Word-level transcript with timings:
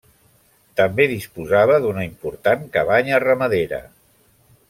També 0.79 1.05
disposava 1.11 1.75
d'una 1.83 2.07
important 2.07 2.65
cabanya 2.77 3.23
ramadera. 3.27 3.83